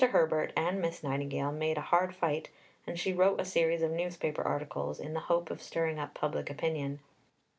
[0.03, 2.49] Herbert and Miss Nightingale made a hard fight,
[2.87, 6.49] and she wrote a series of newspaper articles in the hope of stirring up public
[6.49, 7.01] opinion.